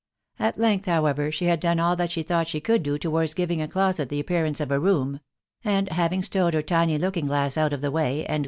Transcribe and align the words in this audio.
At 0.39 0.57
length, 0.57 0.87
however, 0.87 1.31
she 1.31 1.45
had 1.45 1.59
done 1.59 1.79
all 1.79 1.95
that 1.95 2.09
she 2.09 2.23
thought 2.23 2.47
she 2.47 2.59
could 2.59 2.81
do. 2.81 2.97
towards 2.97 3.35
giving 3.35 3.61
a 3.61 3.67
closet 3.67 4.09
the 4.09 4.23
apuearanee 4.23 4.59
of 4.59 4.71
a 4.71 4.79
roera; 4.79 5.19
and 5.63 5.89
having 5.91 6.23
stowed 6.23 6.55
her 6.55 6.63
tiny 6.63 6.97
looking 6.97 7.27
gjLaa* 7.27 7.45
oufc 7.45 7.67
o£ 7.69 7.69
to* 7.69 7.77
'wvjv.(*S6&. 7.77 7.81
THE 7.81 7.87
W1JWW 7.89 8.23
BA 8.23 8.25
BNAUY. 8.25 8.39